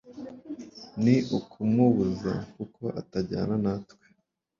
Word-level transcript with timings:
ni 1.03 1.15
ukumubuza 1.37 2.33
kuko 2.55 2.83
atajyana 2.99 3.55
natwe 3.63 4.05